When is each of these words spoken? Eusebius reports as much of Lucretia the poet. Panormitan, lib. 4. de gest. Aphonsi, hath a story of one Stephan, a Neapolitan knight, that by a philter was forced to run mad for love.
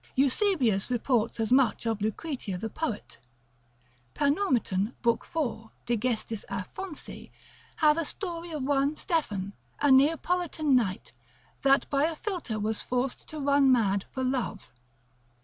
Eusebius 0.15 0.89
reports 0.89 1.39
as 1.39 1.51
much 1.51 1.85
of 1.85 2.01
Lucretia 2.01 2.57
the 2.57 2.71
poet. 2.71 3.19
Panormitan, 4.15 4.93
lib. 5.03 5.23
4. 5.23 5.69
de 5.85 5.95
gest. 5.95 6.31
Aphonsi, 6.49 7.29
hath 7.75 7.97
a 7.97 8.03
story 8.03 8.49
of 8.51 8.63
one 8.63 8.95
Stephan, 8.95 9.53
a 9.79 9.91
Neapolitan 9.91 10.75
knight, 10.75 11.13
that 11.61 11.87
by 11.91 12.05
a 12.05 12.15
philter 12.15 12.59
was 12.59 12.81
forced 12.81 13.27
to 13.29 13.39
run 13.39 13.71
mad 13.71 14.05
for 14.09 14.23
love. 14.23 14.71